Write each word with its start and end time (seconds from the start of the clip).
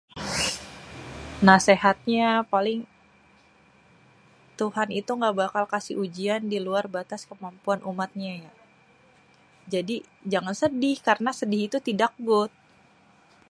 nasehatnya 1.47 2.29
paling, 2.53 2.79
Tuhan 4.59 4.89
itu 4.99 5.11
gabakal 5.23 5.65
kasi 5.73 5.91
hujian 5.99 6.41
di 6.51 6.57
luar 6.65 6.85
batas 6.95 7.21
kemampuannya 7.29 7.87
umatnyè 7.93 8.35
jadi 9.73 9.95
jangan 10.33 10.55
sedih 10.61 10.97
karna 11.07 11.31
sedih 11.39 11.61
itu 11.67 11.77
tidak 11.89 12.11
ga 12.17 12.23
good. 12.29 12.51